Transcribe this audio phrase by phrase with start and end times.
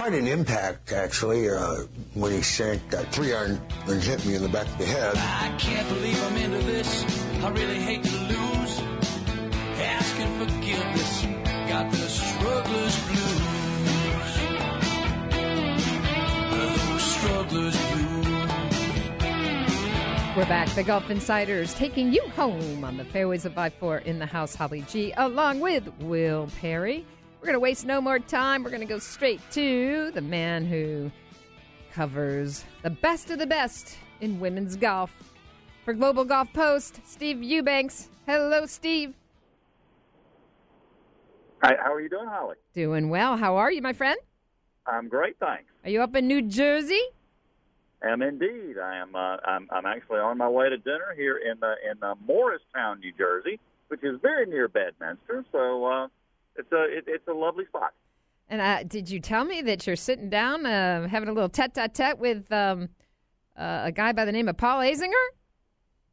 [0.00, 1.74] quite an impact, actually, uh,
[2.14, 5.12] when he sank that three iron and hit me in the back of the head.
[5.14, 7.04] I can't believe I'm into this.
[7.44, 8.80] I really hate to lose.
[9.78, 11.26] Asking forgiveness.
[11.68, 13.40] Got the struggler's blues.
[16.50, 18.16] The struggler's blues.
[20.34, 20.70] We're back.
[20.70, 24.54] The Golf Insiders taking you home on the fairways of I-4 in the house.
[24.54, 27.04] Holly G, along with Will Perry.
[27.40, 28.62] We're going to waste no more time.
[28.62, 31.10] We're going to go straight to the man who
[31.90, 35.10] covers the best of the best in women's golf.
[35.86, 38.10] For Global Golf Post, Steve Eubanks.
[38.26, 39.14] Hello, Steve.
[41.62, 42.56] Hi, how are you doing, Holly?
[42.74, 43.38] Doing well.
[43.38, 44.20] How are you, my friend?
[44.86, 45.64] I'm great, thanks.
[45.84, 47.00] Are you up in New Jersey?
[48.02, 48.76] Am indeed.
[48.78, 49.16] I am.
[49.16, 53.00] Uh, I'm, I'm actually on my way to dinner here in uh, in uh, Morristown,
[53.00, 55.44] New Jersey, which is very near Bedminster.
[55.52, 56.08] So uh,
[56.56, 57.92] it's a it, it's a lovely spot.
[58.48, 62.18] And uh, did you tell me that you're sitting down, uh, having a little tete-a-tete
[62.18, 62.88] with um,
[63.56, 65.12] uh, a guy by the name of Paul Azinger?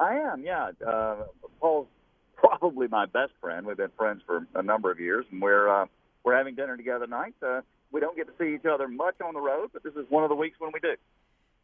[0.00, 0.42] I am.
[0.42, 0.70] Yeah.
[0.84, 1.26] Uh,
[1.60, 1.86] Paul's
[2.36, 3.64] probably my best friend.
[3.64, 5.86] We've been friends for a number of years, and we're uh,
[6.24, 7.34] we're having dinner together tonight.
[7.40, 7.60] Uh,
[7.92, 10.24] we don't get to see each other much on the road, but this is one
[10.24, 10.94] of the weeks when we do.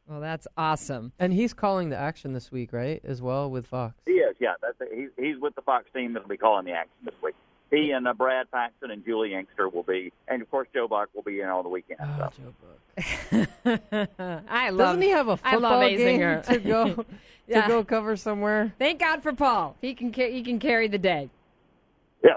[0.07, 1.12] Well, that's awesome.
[1.19, 3.01] And he's calling the action this week, right?
[3.05, 3.95] As well with Fox.
[4.07, 4.37] He is.
[4.39, 4.55] Yeah.
[4.62, 4.91] That's it.
[4.97, 7.34] He's he's with the Fox team that'll be calling the action this week.
[7.71, 11.09] He and uh, Brad Faxon and Juli Inkster will be, and of course Joe Buck
[11.15, 12.01] will be in all the weekend.
[12.03, 12.43] Oh, so.
[12.43, 14.41] Joe Buck.
[14.49, 14.79] I love.
[14.97, 17.05] Doesn't he have a love football game to go
[17.47, 17.62] Yeah.
[17.62, 18.73] to go cover somewhere?
[18.79, 19.77] Thank God for Paul.
[19.81, 21.31] He can ca- he can carry the day.
[22.25, 22.35] Yeah.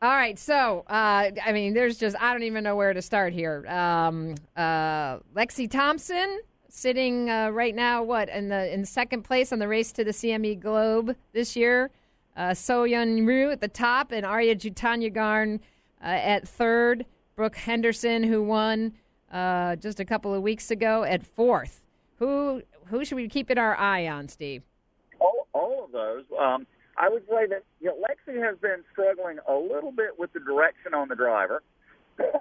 [0.00, 3.32] All right, so uh, I mean, there's just I don't even know where to start
[3.32, 3.66] here.
[3.66, 9.58] Um, uh, Lexi Thompson sitting uh, right now, what in the in second place on
[9.58, 11.90] the race to the CME Globe this year.
[12.36, 15.60] Uh, So Yeon Ryu at the top, and Ariya Jutanugarn
[16.02, 17.04] uh, at third.
[17.36, 18.92] Brooke Henderson, who won
[19.32, 21.82] uh, just a couple of weeks ago, at fourth.
[22.18, 24.62] Who who should we be keeping our eye on, Steve?
[25.20, 26.24] all, all of those.
[26.38, 26.66] Um,
[26.96, 30.40] I would say that you know, Lexi has been struggling a little bit with the
[30.40, 31.62] direction on the driver.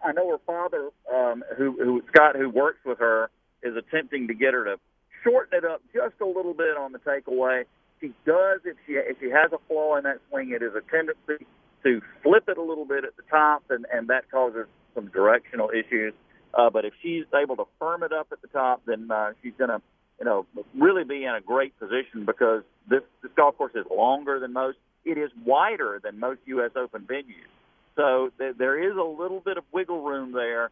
[0.04, 3.30] I know her father, um, who, who Scott, who works with her,
[3.62, 4.80] is attempting to get her to
[5.24, 7.66] shorten it up just a little bit on the takeaway.
[8.00, 10.82] She does if she if she has a flaw in that swing, it is a
[10.92, 11.46] tendency
[11.84, 15.70] to flip it a little bit at the top, and and that causes some directional
[15.70, 16.14] issues.
[16.54, 19.54] Uh, but if she's able to firm it up at the top, then uh, she's
[19.58, 19.82] going to
[20.20, 24.40] you know, really be in a great position because this, this golf course is longer
[24.40, 24.78] than most.
[25.06, 26.72] It is wider than most U.S.
[26.76, 27.48] Open venues.
[27.96, 30.72] So th- there is a little bit of wiggle room there.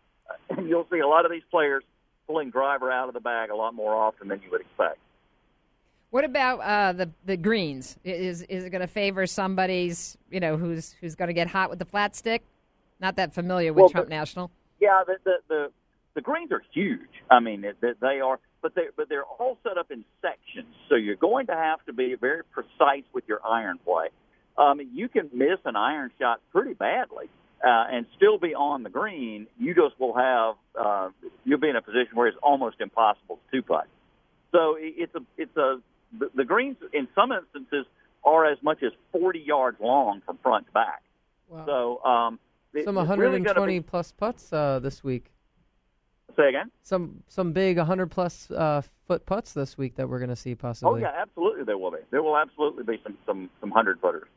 [0.50, 1.84] And you'll see a lot of these players
[2.28, 4.98] pulling driver out of the bag a lot more often than you would expect.
[6.12, 7.98] What about uh, the the greens?
[8.04, 11.70] Is is it going to favor somebody's you know who's who's going to get hot
[11.70, 12.44] with the flat stick?
[13.02, 14.52] Not that familiar with Well, Trump the- National.
[14.80, 15.72] Yeah, the the the,
[16.16, 17.00] the greens are huge.
[17.30, 20.74] I mean, they- they are, but they but they're all set up in sections.
[20.90, 24.08] So you're going to have to be very precise with your iron play.
[24.58, 27.26] Um, you can miss an iron shot pretty badly
[27.62, 29.48] uh, and still be on the green.
[29.60, 31.10] You just will have uh,
[31.44, 33.88] you'll be in a position where it's almost impossible to two putt.
[34.54, 35.82] So it's a it's a
[36.20, 37.86] the, the greens in some instances
[38.24, 41.04] are as much as 40 yards long from front to back.
[41.50, 41.66] Wow.
[41.66, 42.40] So um,
[42.74, 43.84] it- Some it's really be...
[43.84, 45.32] plus putts uh, this week.
[46.36, 46.72] say again.
[46.84, 50.56] Some some big 100 plus uh, foot putts this week that we're going to see
[50.56, 50.94] possibly.
[50.94, 52.00] Oh yeah, absolutely there will be.
[52.12, 54.28] There will absolutely be some some some hundred footers.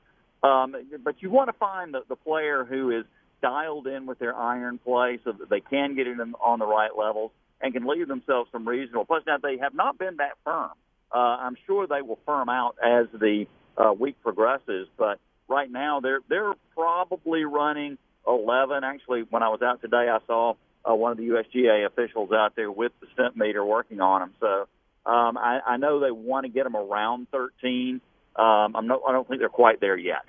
[0.43, 3.05] Um, but you want to find the, the player who is
[3.43, 6.67] dialed in with their iron play so that they can get it in, on the
[6.67, 9.05] right levels and can leave themselves some reasonable.
[9.05, 10.71] Plus, now they have not been that firm.
[11.13, 13.47] Uh, I'm sure they will firm out as the
[13.77, 14.89] uh, week progresses.
[14.97, 18.85] But right now they're they're probably running 11.
[18.85, 20.55] Actually, when I was out today, I saw
[20.89, 24.35] uh, one of the USGA officials out there with the Stimpmeter working on them.
[24.41, 24.69] So
[25.11, 28.01] um, I, I know they want to get them around 13.
[28.37, 30.25] Um, I'm not, I don't think they're quite there yet.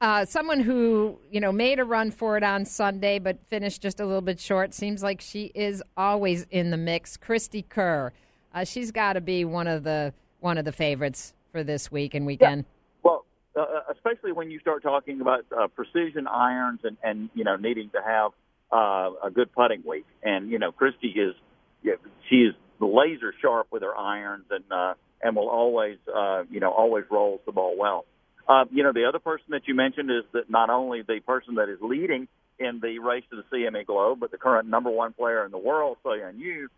[0.00, 4.00] Uh, someone who you know made a run for it on Sunday, but finished just
[4.00, 4.72] a little bit short.
[4.72, 7.18] Seems like she is always in the mix.
[7.18, 8.14] Cristie Kerr,
[8.54, 12.14] uh, she's got to be one of the one of the favorites for this week
[12.14, 12.64] and weekend.
[13.02, 13.24] Well,
[13.56, 17.90] uh, especially when you start talking about uh, precision irons and, and you know needing
[17.90, 18.32] to have
[18.72, 21.34] uh, a good putting week, and you know Cristie is
[21.82, 21.94] yeah,
[22.28, 26.70] she is laser sharp with her irons and uh, and will always uh, you know
[26.70, 28.04] always rolls the ball well.
[28.48, 31.56] Uh, you know the other person that you mentioned is that not only the person
[31.56, 32.26] that is leading
[32.58, 35.58] in the race to the CME Globe, but the current number one player in the
[35.58, 36.68] world, So Yeon Ryu,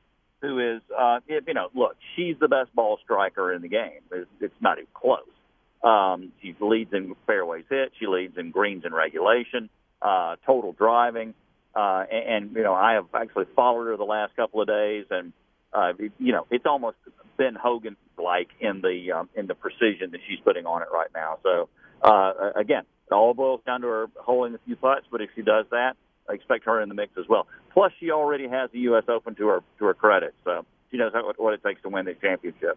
[0.42, 4.00] who is, uh, you know, look, she's the best ball striker in the game.
[4.10, 5.20] It's, it's not even close.
[5.82, 7.92] Um, she leads in fairways hit.
[7.98, 9.70] She leads in greens and regulation,
[10.02, 11.34] uh, total driving.
[11.74, 15.06] Uh, and, and you know, I have actually followed her the last couple of days,
[15.10, 15.32] and
[15.72, 16.98] uh, you know, it's almost
[17.38, 21.08] Ben Hogan like in the um, in the precision that she's putting on it right
[21.14, 21.38] now.
[21.42, 21.68] So
[22.02, 25.42] uh, again, it all boils down to her holding a few putts, but if she
[25.42, 25.94] does that,
[26.28, 27.46] I expect her in the mix as well.
[27.72, 29.04] Plus, she already has the U.S.
[29.08, 32.04] Open to her to her credit, so she knows how, what it takes to win
[32.04, 32.76] the championship.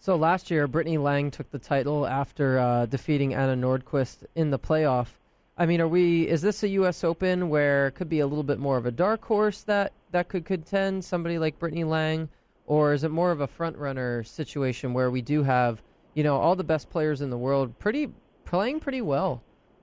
[0.00, 4.58] So last year, Brittany Lang took the title after uh, defeating Anna Nordqvist in the
[4.58, 5.06] playoff.
[5.56, 6.26] I mean, are we?
[6.26, 7.04] Is this a U.S.
[7.04, 10.28] Open where it could be a little bit more of a dark horse that that
[10.28, 12.28] could contend somebody like Brittany Lang,
[12.66, 15.80] or is it more of a front runner situation where we do have,
[16.14, 18.10] you know, all the best players in the world pretty
[18.44, 19.40] playing pretty well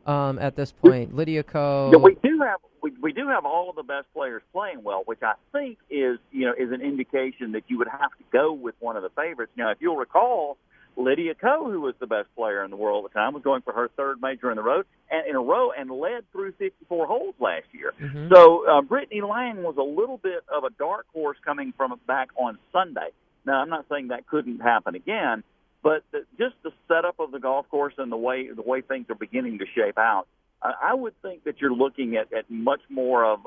[0.09, 1.15] um, at this point?
[1.15, 1.91] Lydia Ko.
[1.91, 5.03] Yeah, we do have we, we do have all of the best players playing well,
[5.05, 8.53] which I think is you know is an indication that you would have to go
[8.53, 9.51] with one of the favorites.
[9.55, 10.57] Now, if you'll recall,
[10.97, 13.61] Lydia Ko, who was the best player in the world at the time, was going
[13.61, 17.05] for her third major in the road and in a row and led through 54
[17.05, 17.93] holes last year.
[18.01, 18.33] Mhm.
[18.33, 22.29] So uh, Brittany Lang was a little bit of a dark horse coming from back
[22.35, 23.09] on Sunday.
[23.45, 25.43] Now, I'm not saying that couldn't happen again,
[25.81, 29.05] but the, just the setup of the golf course and the way the way things
[29.09, 30.27] are beginning to shape out,
[30.61, 33.39] I, I would think that you're looking at, at much more of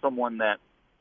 [0.00, 0.58] someone that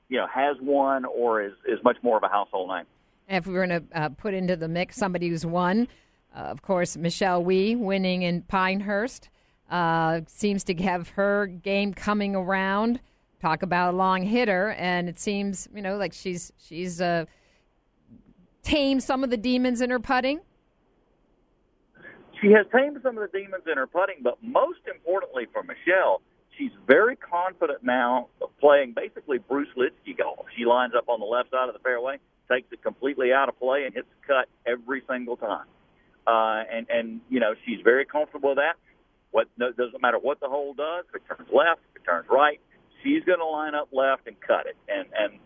[0.07, 2.85] you know has won or is is much more of a household name.
[3.27, 5.87] If we were going to uh, put into the mix somebody who's won,
[6.35, 9.29] uh, of course, Michelle Wie winning in Pinehurst
[9.69, 12.99] uh, seems to have her game coming around.
[13.39, 17.25] Talk about a long hitter, and it seems you know like she's she's uh,
[18.63, 20.41] tamed some of the demons in her putting.
[22.41, 26.21] She has tamed some of the demons in her putting, but most importantly for Michelle,
[26.57, 30.45] she's very confident now of playing basically Bruce Lietzke golf.
[30.57, 32.17] She lines up on the left side of the fairway,
[32.49, 35.65] takes it completely out of play, and hits the cut every single time.
[36.27, 38.75] Uh, and and you know she's very comfortable with that.
[39.31, 42.27] What no, doesn't matter what the hole does, if it turns left, if it turns
[42.29, 42.59] right,
[43.03, 44.77] she's going to line up left and cut it.
[44.87, 45.39] And and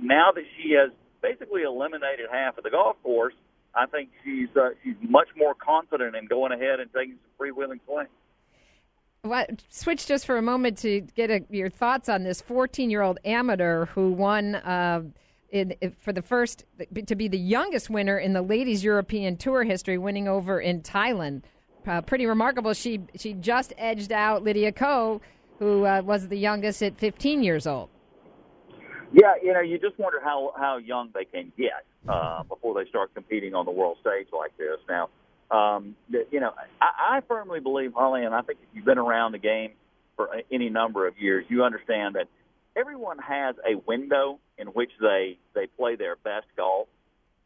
[0.00, 0.90] now that she has
[1.22, 3.34] basically eliminated half of the golf course,
[3.76, 7.80] I think she's uh, she's much more confident in going ahead and taking some freewheeling
[7.84, 8.08] swings.
[9.22, 13.02] What, switch just for a moment to get a, your thoughts on this 14 year
[13.02, 15.02] old amateur who won uh,
[15.50, 16.64] in, for the first
[17.06, 21.42] to be the youngest winner in the ladies European Tour history, winning over in Thailand.
[21.86, 22.72] Uh, pretty remarkable.
[22.72, 25.20] She she just edged out Lydia Ko,
[25.58, 27.90] who uh, was the youngest at 15 years old.
[29.12, 32.88] Yeah, you know, you just wonder how how young they can get uh, before they
[32.90, 34.78] start competing on the world stage like this.
[34.88, 35.08] Now,
[35.50, 39.32] um, you know, I, I firmly believe, Holly, and I think if you've been around
[39.32, 39.72] the game
[40.16, 42.28] for any number of years, you understand that
[42.76, 46.88] everyone has a window in which they they play their best golf.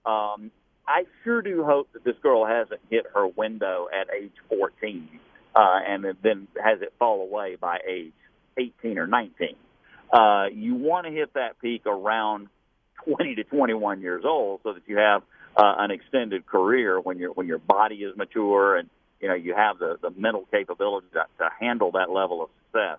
[0.06, 0.50] Um,
[0.88, 5.08] I sure do hope that this girl hasn't hit her window at age 14
[5.54, 8.12] uh, and then has it fall away by age
[8.58, 9.56] 18 or 19.
[10.12, 12.48] Uh, you want to hit that peak around
[13.04, 15.22] 20 to 21 years old so that you have
[15.56, 18.88] uh, an extended career when your when your body is mature and
[19.20, 22.98] you know you have the the mental capability to, to handle that level of success.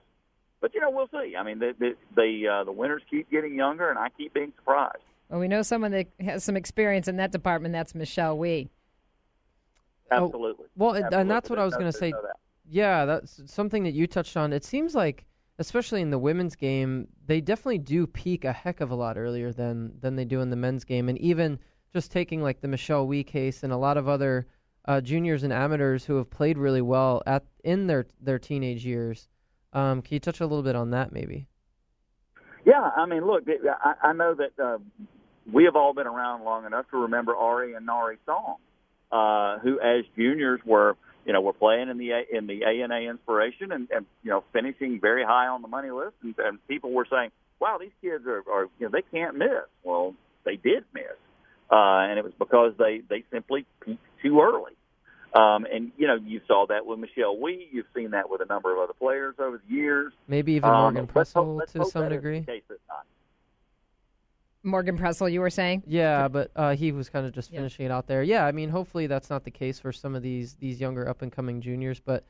[0.61, 1.35] But you know we'll see.
[1.37, 4.53] I mean the the the, uh, the winners keep getting younger, and I keep being
[4.57, 4.97] surprised.
[5.29, 7.73] Well, we know someone that has some experience in that department.
[7.73, 8.69] That's Michelle Wie.
[10.11, 10.65] Oh, Absolutely.
[10.75, 12.11] well, and- and that's what I was gonna say.
[12.11, 12.37] there's no doubt.
[12.69, 14.51] Yeah, that's something that you touched on.
[14.53, 15.25] It seems like,
[15.61, 19.53] especially in the women's game, they definitely do peak a heck of a lot earlier
[19.53, 21.07] than than they do in the men's game.
[21.07, 21.59] And even
[21.93, 24.47] just taking like the Michelle Wie case and a lot of other
[24.85, 29.29] uh, juniors and amateurs who have played really well at in their their teenage years.
[29.71, 31.47] Um, can you touch a little bit on that, maybe?
[32.65, 34.79] Yeah, I mean, look, I, I know that uh,
[35.51, 38.57] we have all been around long enough to remember Aree and Naree Song,
[39.11, 42.99] uh, who as juniors were, you know, we're playing in the A- in the ANA
[43.09, 46.91] Inspiration and, and you know finishing very high on the money list, and, and people
[46.91, 50.83] were saying, "Wow, these kids are, are you know they can't miss." Well, they did
[50.93, 51.03] miss,
[51.71, 51.75] uh,
[52.09, 54.73] and it was because they they simply peaked too early.
[55.33, 57.69] Um, and you know, you saw that with Michelle Wie.
[57.71, 60.11] You've seen that with a number of other players over the years.
[60.27, 62.39] Maybe even Um, Morgan Pressel to some degree.
[62.41, 63.05] the case this time.
[64.63, 65.83] Morgan Pressel, you were saying?
[65.87, 67.59] Yeah, but uh, he was kind of just Yeah.
[67.59, 68.21] finishing it out there.
[68.23, 71.21] Yeah, I mean, hopefully that's not the case for some of these these younger up
[71.21, 72.25] and coming juniors, but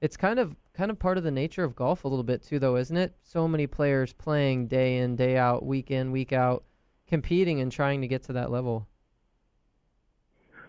[0.00, 2.58] it's kind of kind of part of the nature of golf a little bit too,
[2.58, 3.14] though, isn't it?
[3.22, 6.64] So many players playing day in, day out, week in, week out,
[7.06, 8.86] competing and trying to get to that level.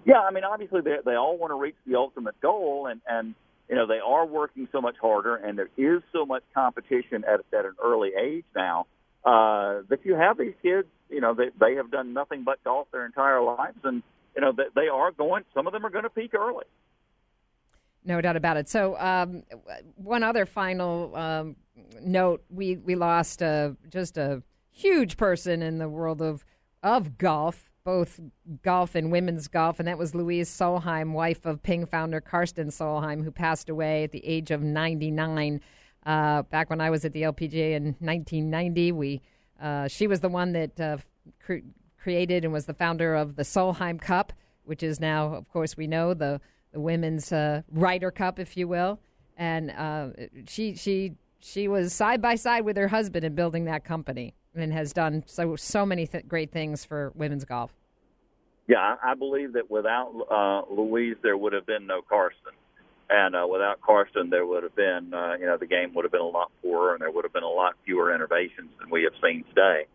[0.05, 3.33] Yeah, I mean, obviously they they all want to reach the ultimate goal, and and
[3.67, 7.41] you know they are working so much harder, and there is so much competition at
[7.57, 8.85] at an early age now
[9.27, 10.87] uh, you have these kids.
[11.09, 14.01] You know, they they have done nothing but golf their entire lives, and
[14.35, 15.43] you know they, they are going.
[15.53, 16.65] Some of them are going to peak early.
[18.05, 18.69] No doubt about it.
[18.69, 19.43] So, um,
[19.95, 21.55] one other final um,
[22.01, 26.45] note: we we lost uh, just a huge person in the world of
[26.81, 28.21] of golf, both
[28.63, 33.23] golf and women's golf, and that was Louise Solheim, wife of Ping founder Karsten Solheim,
[33.25, 35.59] who passed away at the age of 99.
[36.07, 39.21] Uh, back when I was at the LPGA in 1990, we
[39.61, 40.97] uh, she was the one that uh,
[41.43, 41.65] cre-
[42.01, 44.31] created and was the founder of the Solheim Cup,
[44.63, 46.39] which is now, of course, we know the
[46.71, 48.99] the women's uh, Ryder Cup, if you will.
[49.35, 50.09] And uh,
[50.47, 54.71] she she she was side by side with her husband in building that company and
[54.71, 57.73] has done so so many th- great things for women's golf.
[58.67, 62.51] Yeah, I, believe that without uh, Louise, there would have been no Karsten,
[63.09, 66.11] and uh, without Karsten, there would have been uh, you know the game would have
[66.11, 69.03] been a lot poorer, and there would have been a lot fewer innovations than we
[69.03, 69.85] have seen today.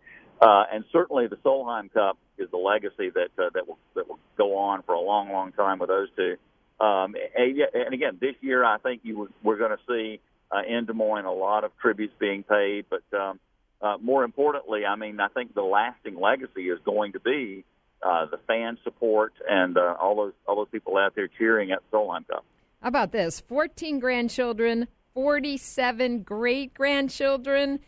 [0.40, 4.18] Uh, and certainly, the Solheim Cup is the legacy that uh, that will that will
[4.36, 6.36] go on for a long, long time with those two.
[6.84, 10.86] Um, and, and again, this year, I think you we're going to see uh, in
[10.86, 13.38] Des Moines a lot of tributes being paid, but um,
[13.80, 17.64] uh, more importantly, I mean, I think the lasting legacy is going to be
[18.02, 21.78] uh, the fan support and uh, all those all those people out there cheering at
[21.92, 22.44] Solheim Cup.
[22.82, 23.40] How about this?
[23.40, 27.78] 14 grandchildren, 47 great grandchildren,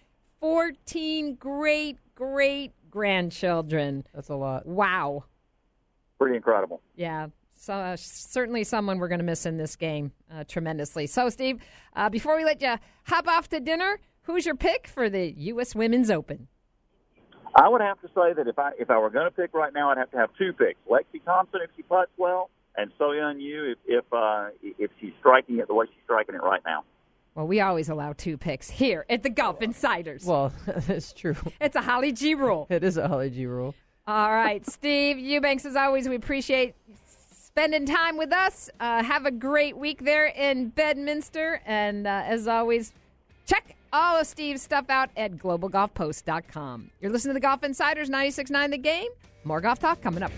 [0.40, 4.06] 14 great great grandchildren.
[4.14, 4.66] That's a lot.
[4.66, 5.24] Wow.
[6.20, 6.80] Pretty incredible.
[6.94, 7.26] Yeah.
[7.50, 11.08] So, uh, certainly someone we're going to miss in this game uh, tremendously.
[11.08, 11.60] So, Steve,
[11.96, 15.74] uh, before we let you hop off to dinner, who's your pick for the U.S.
[15.74, 16.46] Women's Open?
[17.56, 19.72] I would have to say that if I if I were going to pick right
[19.72, 23.06] now, I'd have to have two picks: Lexi Thompson if she puts well, and So
[23.06, 26.62] Yeon Ryu if if uh, if she's striking it the way she's striking it right
[26.64, 26.84] now.
[27.34, 30.24] Well, we always allow two picks here at the Golf Insiders.
[30.24, 31.34] Well, that's true.
[31.60, 32.66] It's a Holly G rule.
[32.70, 33.74] It is a Holly G rule.
[34.06, 36.74] All right, Steve Eubanks, as always, we appreciate
[37.54, 38.68] spending time with us.
[38.80, 41.60] Uh, have a great week there in Bedminster.
[41.64, 42.92] And uh, as always,
[43.46, 46.90] check all of Steve's stuff out at globalgolfpost.com.
[47.00, 49.08] You're listening to the Golf Insiders 96.9 The Game.
[49.44, 50.32] More golf talk coming up.